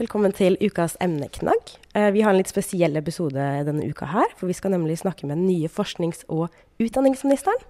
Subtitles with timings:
[0.00, 1.74] Velkommen til ukas emneknagg.
[1.92, 5.26] Eh, vi har en litt spesiell episode denne uka her, for vi skal nemlig snakke
[5.28, 6.46] med den nye forsknings- og
[6.80, 7.60] utdanningsministeren.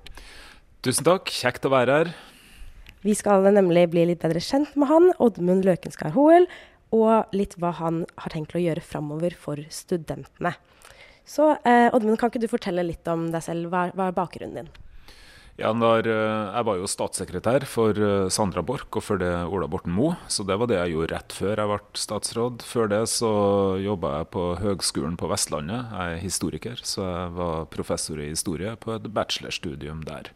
[0.87, 2.13] Tusen takk, kjekt å være her.
[3.03, 6.47] Vi skal nemlig bli litt bedre kjent med han, Oddmund Løkenskar Hoel,
[6.95, 10.55] og litt hva han har tenkt å gjøre framover for studentene.
[11.27, 13.73] Så eh, Oddmund, kan ikke du fortelle litt om deg selv?
[13.75, 14.71] Hva, hva er bakgrunnen din?
[15.61, 19.67] Ja, når, eh, jeg var jo statssekretær for eh, Sandra Borch og for det Ola
[19.69, 22.63] Borten Moe, så det var det jeg gjorde rett før jeg ble statsråd.
[22.65, 23.33] Før det så
[23.85, 25.93] jobba jeg på Høgskolen på Vestlandet.
[25.93, 30.33] Jeg er historiker, så jeg var professor i historie på et bachelorstudium der.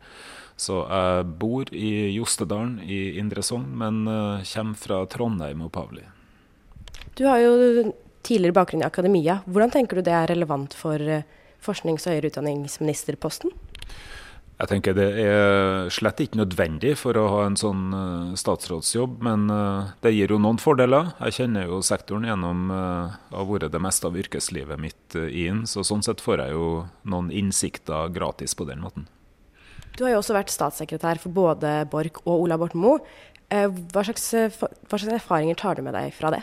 [0.61, 6.05] Så jeg bor i Jostedalen i Indre Sogn, men eh, kommer fra Trondheim opphavlig.
[7.17, 9.41] Du har jo tidligere bakgrunn i akademia.
[9.49, 11.01] Hvordan tenker du det er relevant for
[11.65, 13.57] forsknings- og høyere utdanningsministerposten?
[14.55, 19.49] Jeg tenker Det er slett ikke nødvendig for å ha en sånn uh, statsrådsjobb, men
[19.51, 21.11] uh, det gir jo noen fordeler.
[21.27, 22.85] Jeg kjenner jo sektoren gjennom å
[23.35, 26.69] ha vært det meste av yrkeslivet mitt i inn, så sånn sett får jeg jo
[27.11, 29.09] noen innsikter gratis på den måten.
[29.95, 33.03] Du har jo også vært statssekretær for både Borch og Ola Borten Moe.
[33.55, 36.43] Hva hva slags erfaringer tar du med deg fra det?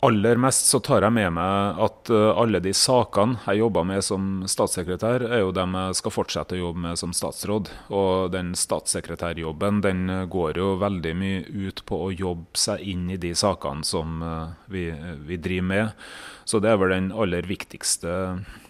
[0.00, 4.00] Aller mest så tar jeg med meg at uh, alle de sakene jeg jobber med
[4.04, 7.68] som statssekretær, er jo dem jeg skal fortsette å jobbe med som statsråd.
[7.92, 13.20] Og den statssekretærjobben den går jo veldig mye ut på å jobbe seg inn i
[13.20, 14.88] de sakene som uh, vi,
[15.28, 16.08] vi, driver med.
[16.48, 18.16] Så det er vel den aller viktigste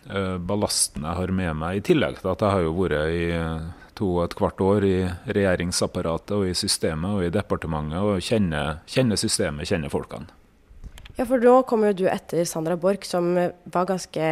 [0.03, 3.23] ballasten jeg har med meg, i tillegg til at jeg har jo vært i
[3.95, 4.97] to og et kvart år i
[5.31, 10.42] regjeringsapparatet og i systemet og i departementet og kjenner, kjenner systemet, kjenner folkene.
[11.19, 14.29] Ja, for nå kommer jo du etter Sandra Borch, som var ganske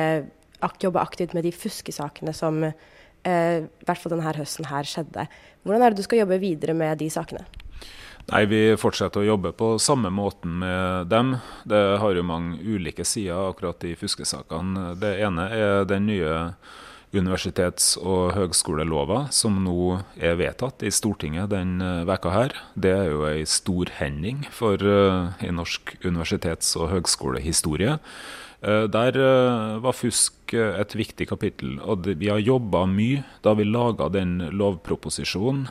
[0.60, 5.26] ak jobba aktivt med de fuskesakene som eh, i hvert fall denne høsten her skjedde.
[5.64, 7.44] Hvordan er det du skal jobbe videre med de sakene?
[8.30, 11.34] Nei, Vi fortsetter å jobbe på samme måten med dem.
[11.64, 14.94] Det har jo mange ulike sider, akkurat i fuskesakene.
[15.00, 16.34] Det ene er den nye
[17.16, 22.50] universitets- og høgskolelova, som nå er vedtatt i Stortinget den eh, veka her.
[22.78, 27.98] Det er jo ei storhending for uh, i norsk universitets- og høgskolehistorie.
[28.60, 31.80] Uh, der uh, var fusk et viktig kapittel.
[31.80, 35.68] og det, Vi har jobba mye da vi laga den lovproposisjonen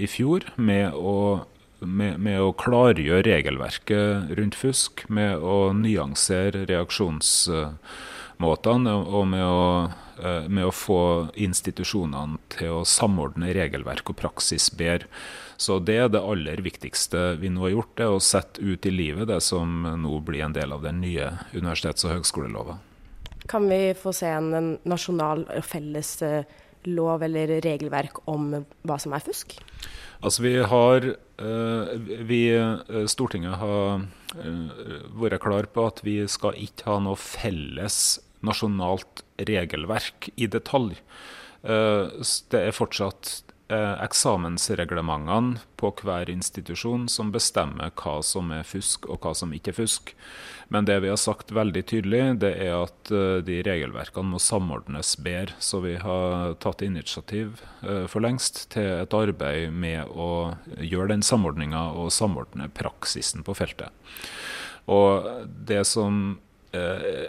[0.00, 1.44] i fjor med å
[1.84, 9.90] med, med, å klargjøre regelverket rundt fusk, med å nyansere reaksjonsmåtene og med å
[10.22, 11.00] med å få
[11.34, 15.08] institusjonene til å samordne regelverk og praksis bedre.
[15.56, 18.90] Så Det er det aller viktigste vi nå har gjort, det å sette ut i
[18.90, 22.78] livet det som nå blir en del av den nye universitets- og høgskolelova.
[23.46, 26.44] Kan vi få se en, en nasjonal felles eh,
[26.88, 29.58] lov eller regelverk om hva som er fusk?
[30.24, 31.94] Altså vi har, eh,
[32.24, 32.42] vi,
[33.10, 34.06] Stortinget har
[35.14, 41.00] vært klar på at vi skal ikke ha noe felles nasjonalt regelverk i detalj.
[41.64, 42.06] Eh,
[42.52, 43.30] det er fortsatt
[43.72, 49.72] eh, eksamensreglementene på hver institusjon som bestemmer hva som er fusk og hva som ikke
[49.72, 50.12] er fusk.
[50.72, 55.14] Men det vi har sagt veldig tydelig, det er at eh, de regelverkene må samordnes
[55.24, 55.56] bedre.
[55.58, 61.90] Så vi har tatt initiativ for lengst til et arbeid med å gjøre den samordninga
[61.96, 63.92] og samordne praksisen på feltet.
[64.90, 65.28] Og
[65.68, 66.36] det som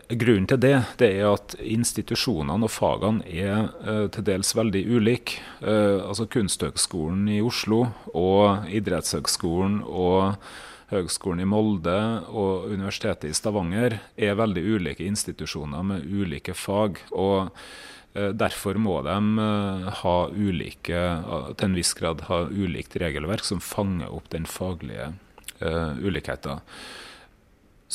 [0.09, 5.41] grunnen til det, det er at institusjonene og fagene er eh, til dels veldig ulike.
[5.61, 10.37] Eh, altså Kunsthøgskolen i Oslo og Idrettshøgskolen og
[10.91, 11.97] Høgskolen i Molde
[12.29, 17.01] og Universitetet i Stavanger er veldig ulike institusjoner med ulike fag.
[17.11, 17.49] og
[18.13, 21.01] eh, Derfor må de eh, ha ulike,
[21.57, 25.13] til en viss grad ha ulikt regelverk som fanger opp den faglige
[25.61, 26.61] uh, ulikheten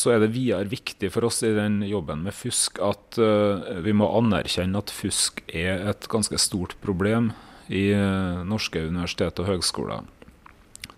[0.01, 3.93] så er det videre viktig for oss i den jobben med fusk at uh, vi
[3.97, 7.33] må anerkjenne at fusk er et ganske stort problem
[7.69, 10.09] i uh, norske universitet og høgskoler.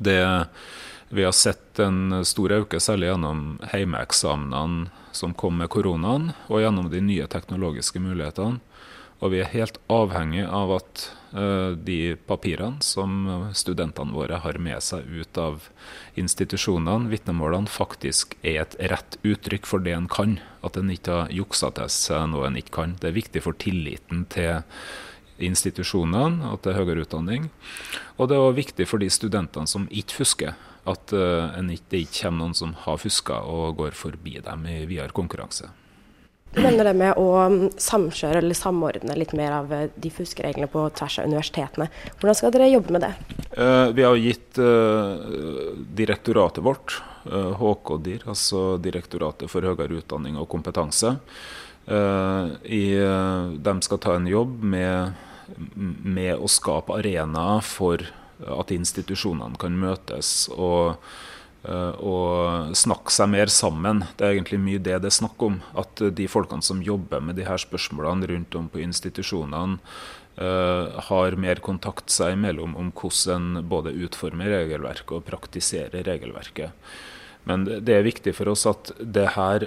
[0.02, 0.18] Det,
[1.10, 3.42] vi har sett en stor økning, særlig gjennom
[3.74, 8.62] heimeeksamene som kom med koronaen, og gjennom de nye teknologiske mulighetene.
[9.22, 14.82] Og vi er helt avhengig av at uh, de papirene som studentene våre har med
[14.82, 15.68] seg ut av
[16.18, 20.40] institusjonene, vitnemålene, faktisk er et rett uttrykk for det en kan.
[20.66, 22.96] At en ikke har juksa til seg noe en ikke kan.
[22.98, 24.64] Det er viktig for tilliten til
[25.42, 27.46] institusjonene og til høyere utdanning.
[28.18, 30.58] Og det er også viktig for de studentene som ikke fusker.
[30.82, 35.14] At ikke, det ikke kommer noen som har fuska og går forbi dem i videre
[35.14, 35.70] konkurranse.
[36.52, 40.68] Du nevner det med å mm, samkjøre eller samordne litt mer av eh, de fuskereglene
[40.68, 41.88] på tvers av universitetene.
[42.20, 43.12] Hvordan skal dere jobbe med det?
[43.56, 45.16] Uh, vi har gitt uh,
[45.96, 51.12] direktoratet vårt HKDIR, altså Direktoratet for høyere utdanning og kompetanse.
[51.86, 55.14] I, de skal ta en jobb med,
[56.02, 58.02] med å skape arenaer for
[58.42, 60.98] at institusjonene kan møtes og,
[61.62, 64.02] og, snakke seg mer sammen.
[64.18, 65.60] Det er egentlig mye det det er snakk om.
[65.78, 69.78] At de folkene som jobber med de her spørsmålene rundt om på institusjonene,
[70.32, 76.72] Uh, har mer kontakt seg imellom om hvordan en både utformer regelverket og praktiserer regelverket.
[77.44, 79.66] Men det er viktig for oss at det her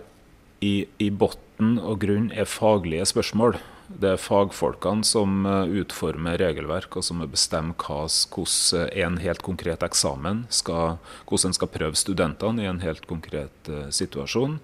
[0.65, 3.59] i, i bunn og grunn er faglige spørsmål.
[3.87, 10.45] Det er fagfolkene som uh, utformer regelverk og som bestemmer hvordan en helt konkret eksamen
[10.49, 10.97] skal,
[11.29, 14.57] hvordan skal prøve studentene i en helt konkret uh, situasjon.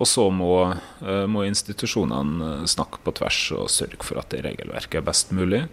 [0.00, 0.54] Og så må,
[1.04, 5.34] eh, må, institusjonene eh, snakke på tvers og sørge for at det regelverket er best
[5.36, 5.66] mulig.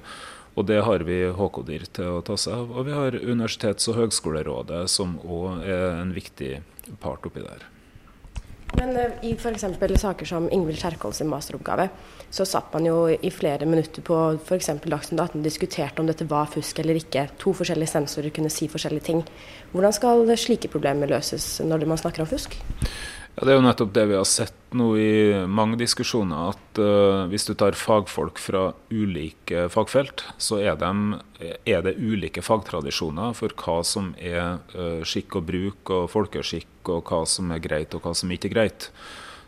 [0.57, 2.73] Og det har vi HK-DIR til å ta seg av.
[2.73, 6.57] Og vi har Universitets- og høgskolerådet, som òg er en viktig
[6.99, 7.63] part oppi der.
[8.75, 9.65] Men uh, i f.eks.
[10.01, 11.87] saker som Ingvild Kjerkol sin masteroppgave,
[12.29, 14.71] så satt man jo i flere minutter på f.eks.
[14.83, 17.29] Dagsnytt 18 og diskuterte om dette var fusk eller ikke.
[17.39, 19.23] To forskjellige sensorer kunne si forskjellige ting.
[19.71, 22.59] Hvordan skal slike problemer løses når man snakker om fusk?
[23.37, 25.11] Ja, Det er jo nettopp det vi har sett nå i
[25.47, 26.53] mange diskusjoner.
[26.53, 31.19] At uh, hvis du tar fagfolk fra ulike fagfelt, så er, de,
[31.67, 37.07] er det ulike fagtradisjoner for hva som er uh, skikk og bruk og folkeskikk, og
[37.07, 38.91] hva som er greit og hva som ikke er greit.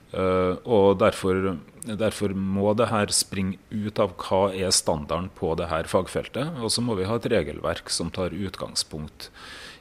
[0.10, 1.54] Uh, og derfor,
[1.86, 6.56] derfor, må det her springe ut av hva er standarden på det her fagfeltet.
[6.64, 9.30] Og så må vi ha et regelverk som tar utgangspunkt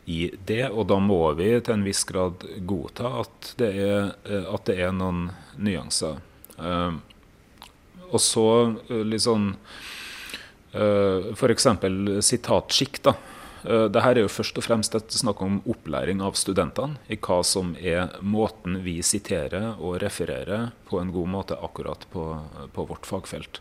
[0.09, 0.71] i det.
[0.73, 4.79] Og da må vi til en viss grad godta at det er, eh, at det
[4.81, 5.29] er noen
[5.61, 6.23] nyanser.
[6.59, 6.97] Uh,
[8.09, 8.47] og så
[8.89, 9.53] uh, litt sånn
[10.75, 11.69] uh, F.eks.
[12.25, 13.03] sitatskikk.
[13.05, 13.19] da.
[13.59, 17.73] Dette er jo først og fremst et snakk om opplæring av studentene i hva som
[17.77, 22.23] er måten vi siterer og refererer på en god måte akkurat på,
[22.73, 23.59] på vårt fagfelt.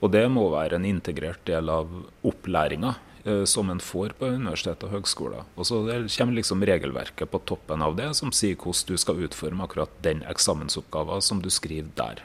[0.00, 1.90] Og det må være en integrert del av
[2.22, 3.09] opplæringa Eh,
[3.44, 5.44] som en får på universitet og høgskoler.
[5.60, 5.82] Og så
[6.14, 10.22] kommer liksom regelverket på toppen av det, som sier hvordan du skal utforme akkurat den
[10.30, 12.22] eksamensoppgaven som du skriver der.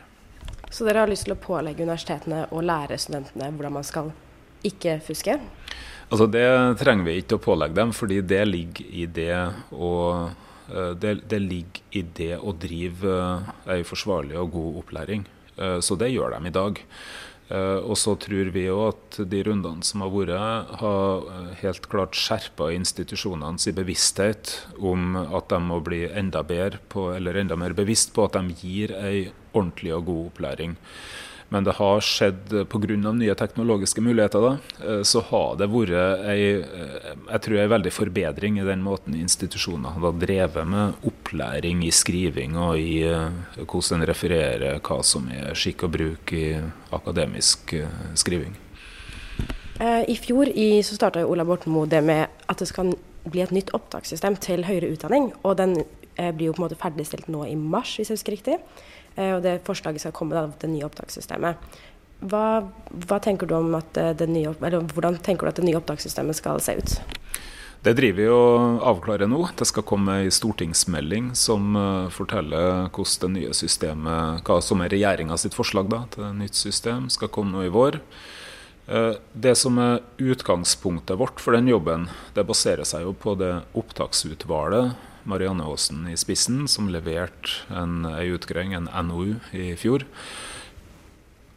[0.72, 4.12] Så dere har lyst til å pålegge universitetene å lære studentene hvordan man skal
[4.66, 5.38] ikke fuske?
[6.10, 6.48] Altså Det
[6.82, 9.38] trenger vi ikke å pålegge dem, fordi det ligger i det
[9.74, 9.92] å
[10.26, 13.16] eh, det, det ligger i det å drive
[13.66, 15.32] ei eh, forsvarlig og god opplæring.
[15.56, 16.80] Så det gjør de i dag.
[17.46, 21.86] Uh, og så tror vi òg at de rundene som har vært, har eh, helt
[21.92, 27.78] klart skjerpa institusjonenes bevissthet om at de må bli enda bedre på, eller enda mer
[27.78, 30.76] bevisst på at de gir ei ordentlig og god opplæring.
[31.54, 33.12] Men det har skjedd pga.
[33.14, 34.42] nye teknologiske muligheter.
[34.42, 39.16] Da, eh, så har det vært ei, eh, jeg en veldig forbedring i den måten
[39.16, 40.94] institusjoner har drevet med
[41.26, 46.34] opplæring i skriving og i eh, hvordan en refererer hva som er skikk og bruk
[46.38, 46.54] i
[46.94, 47.76] akademisk
[48.16, 48.56] skriving.
[50.08, 52.94] I fjor i, så starta Ola Borten Moe det med at det skal
[53.28, 55.34] bli et nytt opptakssystem til høyere utdanning.
[55.44, 55.74] Og den
[56.16, 58.56] blir jo på en måte ferdigstilt nå i mars, hvis jeg husker riktig.
[59.16, 61.76] Eh, og det forslaget skal komme, av det nye opptakssystemet.
[62.26, 62.46] Hva,
[63.06, 65.80] hva, tenker du om at eh, det nye, eller Hvordan tenker du at det nye
[65.80, 66.98] opptakssystemet skal se ut?
[67.86, 69.44] Det driver vi og avklarer nå.
[69.54, 74.90] Det skal komme ei stortingsmelding som uh, forteller hvordan det nye systemet, hva som er
[74.90, 78.00] regjeringa sitt forslag da, til et nytt system, skal komme nå i vår.
[78.90, 83.54] Uh, det som er utgangspunktet vårt for den jobben, det baserer seg jo på det
[83.78, 84.98] opptaksutvalget
[85.30, 90.10] Marianne Aasen i spissen, som leverte en, en utgreiing, en NOU, i fjor.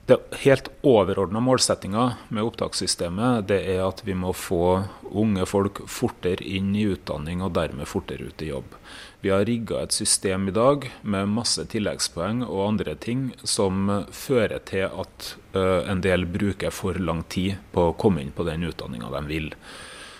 [0.08, 4.86] Det helt overordna målsettinga med opptakssystemet det er at vi må få
[5.20, 8.72] unge folk fortere inn i utdanning og dermed fortere ut i jobb.
[9.20, 14.64] Vi har rigga et system i dag med masse tilleggspoeng og andre ting som fører
[14.72, 18.64] til at uh, en del bruker for lang tid på å komme inn på den
[18.64, 19.52] utdanninga de vil.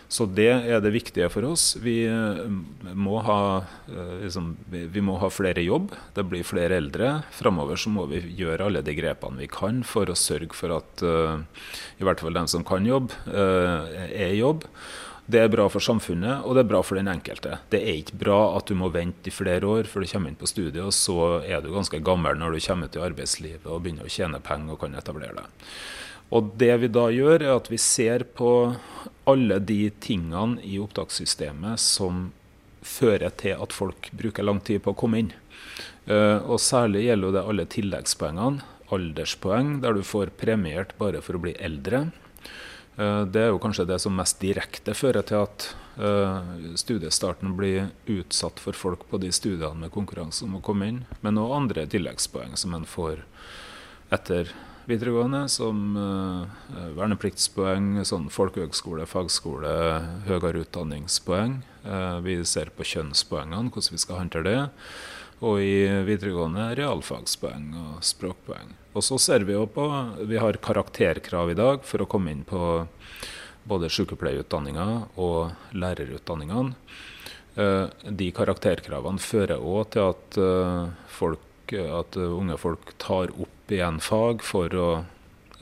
[0.09, 1.75] Så det er det viktige for oss.
[1.85, 2.39] Vi eh,
[2.97, 3.41] må ha,
[3.93, 5.93] eh, liksom, vi må ha flere jobb.
[6.17, 7.11] Det blir flere eldre.
[7.37, 11.37] Framover må vi gjøre alle de grepene vi kan for å sørge for at uh,
[12.01, 14.65] i hvert fall den som kan jobbe, uh, er i jobb.
[15.29, 17.59] Det er bra for samfunnet, og det er bra for den enkelte.
[17.69, 20.41] Det er ikke bra at du må vente i flere år før du kommer inn
[20.41, 23.83] på studiet, og så er du ganske gammel når du kommer ut i arbeidslivet og
[23.85, 25.69] begynner å tjene penger og kan etablere deg.
[26.35, 28.51] Og det vi da gjør, er at vi ser på
[29.29, 32.29] alle de tingene i opptakssystemet som
[32.85, 35.33] fører til at folk bruker lang tid på å komme inn.
[36.09, 38.75] Uh, og særlig gjelder det alle tilleggspoengene.
[38.89, 42.07] Alderspoeng, der du får premiert bare for å bli eldre.
[42.99, 45.67] Eh, det er jo kanskje det som mest direkte fører til at
[46.03, 46.49] eh,
[46.81, 51.39] studiestarten blir utsatt for folk på de studiene med konkurranse om å komme inn, men
[51.39, 53.23] òg andre tilleggspoeng som en får
[54.15, 54.51] etter
[54.89, 56.47] videregående, som uh,
[56.97, 59.71] vernepliktspoeng, sånn folkehøgskole, fagskole,
[60.29, 61.59] høyere utdanningspoeng.
[61.85, 64.63] Uh, vi ser på kjønnspoengene, hvordan vi skal håndtere det.
[65.45, 68.73] Og i videregående realfagspoeng og språkpoeng.
[68.97, 69.85] Og så ser vi jo på
[70.27, 72.89] Vi har karakterkrav i dag for å komme inn på
[73.69, 74.89] både sykepleierutdanninga
[75.21, 76.75] og lærerutdanningene.
[78.19, 80.39] De karakterkravene fører òg til at,
[81.11, 84.89] folk, at unge folk tar opp igjen fag for å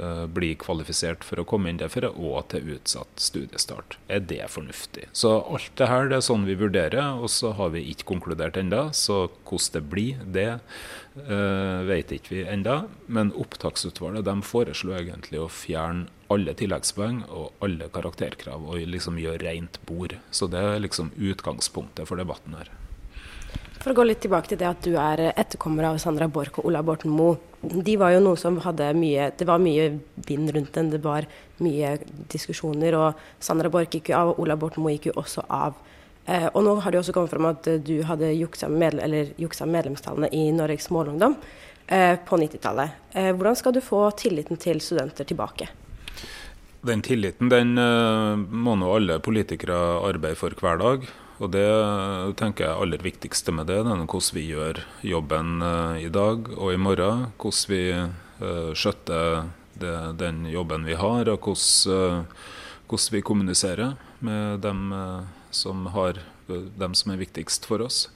[0.01, 3.99] uh, bli kvalifisert for å komme inn derfor, og til utsatt studiestart.
[4.09, 5.09] Er det fornuftig?
[5.17, 8.59] Så alt det her det er sånn vi vurderer, og så har vi ikke konkludert
[8.61, 12.85] enda, Så hvordan det blir, det uh, vet ikke vi enda.
[13.07, 19.45] Men opptaksutvalget de foreslo egentlig å fjerne alle tilleggspoeng og alle karakterkrav og liksom gjøre
[19.47, 20.17] rent bord.
[20.31, 22.73] Så det er liksom utgangspunktet for debatten her.
[23.87, 26.64] For å gå litt tilbake til det at du er etterkommer av Sandra Borch og
[26.66, 27.37] Ola Borten Moe.
[27.62, 29.85] De var jo noe som hadde mye Det var mye
[30.26, 31.28] vind rundt den, det var
[31.62, 31.93] mye
[32.33, 32.97] diskusjoner.
[32.99, 35.76] Og Sandra Borch gikk jo av, og Ola Borten Moe gikk jo også av.
[36.26, 38.99] Eh, og nå har det også kommet fram at du hadde juksa, med,
[39.38, 41.37] juksa medlemstallene i Norges Målungdom
[41.87, 42.97] eh, på 90-tallet.
[43.14, 45.69] Eh, hvordan skal du få tilliten til studenter tilbake?
[46.83, 49.78] Den tilliten den uh, må nå alle politikere
[50.11, 51.07] arbeide for hver dag.
[51.37, 51.69] Og det
[52.40, 56.09] tenker jeg er aller viktigste med det, det er hvordan vi gjør jobben uh, i
[56.09, 57.26] dag og i morgen.
[57.37, 62.25] Hvordan vi uh, skjøtter det, den jobben vi har, og hvordan,
[62.88, 64.95] hvordan vi kommuniserer med dem,
[65.52, 68.07] som har, dem som er viktigst for oss.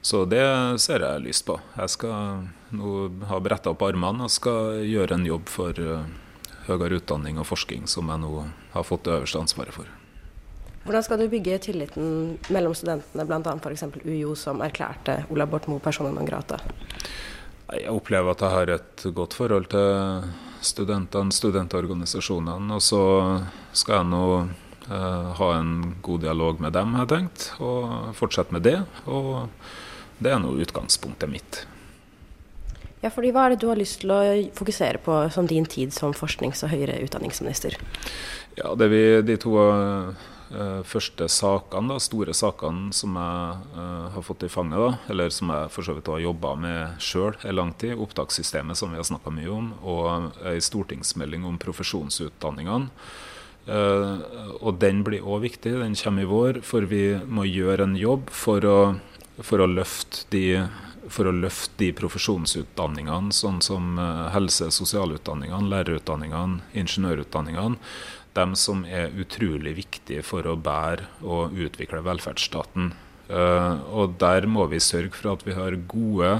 [0.00, 0.46] Så det
[0.80, 1.58] ser jeg lyst på.
[1.76, 2.94] Jeg skal nå
[3.28, 5.76] ha bretta opp armene og skal gjøre en jobb for
[6.70, 8.32] høyere utdanning og forskning, som jeg nå
[8.72, 10.05] har fått det øverste ansvaret for.
[10.86, 12.10] Hvordan skal du bygge tilliten
[12.54, 13.54] mellom studentene, bl.a.
[13.58, 13.82] f.eks.
[14.04, 16.60] UiO, som erklærte Ola Borten Moe persona non grata?
[17.74, 20.28] Jeg opplever at jeg har et godt forhold til
[20.62, 22.78] studentene, studentorganisasjonene.
[22.78, 23.00] Og så
[23.74, 25.72] skal jeg nå eh, ha en
[26.06, 27.48] god dialog med dem, har jeg tenkt.
[27.58, 28.76] Og fortsette med det.
[29.10, 29.48] Og
[30.22, 31.60] det er nå utgangspunktet mitt.
[33.02, 34.22] Ja, fordi Hva er det du har lyst til å
[34.54, 37.74] fokusere på som din tid som forsknings- og høyere utdanningsminister?
[38.54, 40.14] Ja, det vi, De to uh,
[40.86, 45.50] første sakene, da, store sakene som jeg uh, har fått i fanget, da, eller som
[45.50, 49.08] jeg for så vidt har jobba med sjøl i lang tid, opptakssystemet som vi har
[49.08, 52.90] snakka mye om, og ei stortingsmelding om profesjonsutdanningene.
[53.66, 54.22] Uh,
[54.62, 58.30] og den blir òg viktig, den kommer i vår, for vi må gjøre en jobb
[58.30, 58.80] for å,
[59.42, 60.48] for å løfte de
[61.06, 63.94] for å løfte de profesjonsutdanningene, sånn som
[64.34, 67.78] helse- og sosialutdanningene, lærerutdanningene, ingeniørutdanningene,
[68.36, 72.92] dem som er utrolig viktige for å bære og utvikle velferdsstaten.
[73.26, 76.32] Uh, og der må vi sørge for at vi har gode,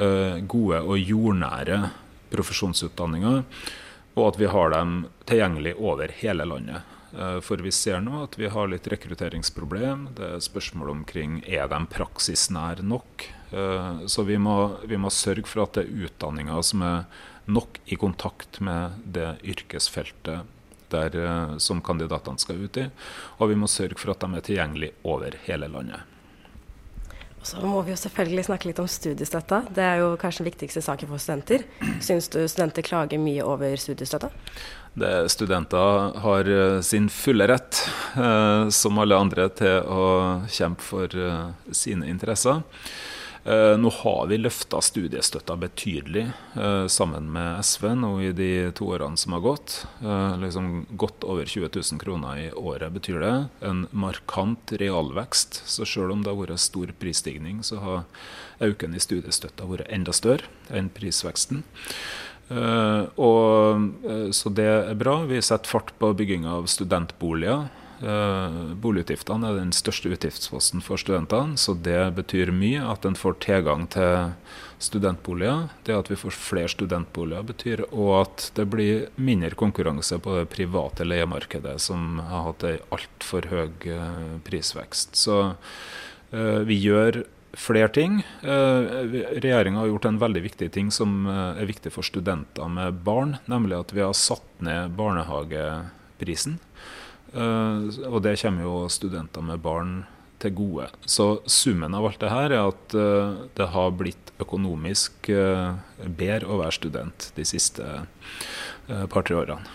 [0.00, 1.90] uh, gode og jordnære
[2.32, 3.42] profesjonsutdanninger,
[4.18, 6.94] og at vi har dem tilgjengelig over hele landet.
[7.12, 10.08] Uh, for vi ser nå at vi har litt rekrutteringsproblem.
[10.16, 13.34] Det er spørsmål omkring er de praksisnær nok.
[13.48, 17.06] Så vi må, vi må sørge for at det er utdanninger som er
[17.48, 20.57] nok i kontakt med det yrkesfeltet
[20.92, 22.88] der, eh, som kandidatene skal ut i.
[23.38, 26.14] Og vi må sørge for at de er tilgjengelige over hele landet.
[27.38, 29.60] Og så må vi jo selvfølgelig snakke litt om studiestøtta.
[29.74, 31.64] Det er jo kanskje den viktigste saken for studenter.
[32.02, 34.32] Syns du studenter klager mye over studiestøtta?
[34.98, 37.78] Det, studenter har uh, sin fulle rett,
[38.16, 40.06] eh, som alle andre, til å
[40.50, 42.64] kjempe for eh, sine interesser.
[43.48, 46.26] Eh, nå har vi løfta studiestøtta betydelig
[46.60, 49.76] eh, sammen med SV nå i de to årene som har gått.
[50.02, 53.32] Eh, liksom Godt over 20 000 kroner i året betyr det.
[53.64, 55.62] En markant realvekst.
[55.64, 58.04] Så selv om det har vært stor prisstigning, så har
[58.60, 61.64] økningen i studiestøtta vært enda større enn prisveksten.
[62.48, 63.84] Og,
[64.32, 65.18] så det er bra.
[65.28, 67.68] Vi setter fart på bygginga av studentboliger.
[67.98, 73.40] Uh, boligutgiftene er den største utgiftsposten for studentene, så det betyr mye at en får
[73.42, 74.36] tilgang til
[74.82, 75.66] studentboliger.
[75.86, 80.46] Det at vi får flere studentboliger, betyr òg at det blir mindre konkurranse på det
[80.52, 85.18] private leiemarkedet, som har hatt en altfor høy uh, prisvekst.
[85.18, 87.24] Så uh, vi gjør
[87.58, 88.20] flere ting.
[88.44, 93.74] Regjeringa har gjort en veldig viktig ting som er viktig for studenter med barn, nemlig
[93.80, 96.58] at vi har satt ned barnehageprisen.
[97.34, 99.98] Uh, og det kommer jo studenter med barn
[100.40, 100.86] til gode.
[101.04, 106.48] Så summen av alt det her er at uh, det har blitt økonomisk uh, bedre
[106.48, 107.84] å være student de siste
[108.88, 109.74] par-tre årene.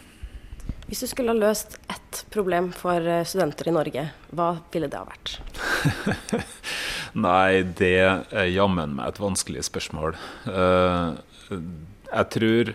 [0.88, 4.02] Hvis du skulle ha løst ett problem for eh, studenter i Norge,
[4.36, 5.36] hva ville det ha vært?
[7.26, 10.18] Nei, det er jammen meg et vanskelig spørsmål.
[10.50, 12.74] Jeg tror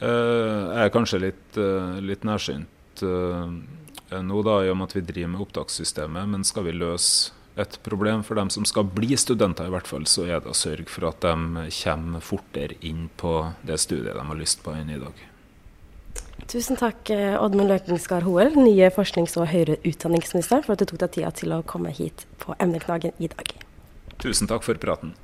[0.00, 1.58] Jeg er kanskje litt,
[2.06, 6.28] litt nærsynt nå, da, i og med at vi driver med opptakssystemet.
[6.32, 10.06] Men skal vi løse et problem for dem som skal bli studenter, i hvert fall,
[10.08, 13.34] så er det å sørge for at de kommer fortere inn på
[13.66, 15.26] det studiet de har lyst på enn i dag.
[16.50, 21.02] Tusen takk, eh, Oddmund Løkenskar Hoel, nye forsknings- og høyere utdanningsminister, for at du tok
[21.04, 23.52] deg tida til å komme hit på Emneknaggen i dag.
[24.18, 25.14] Tusen takk for praten.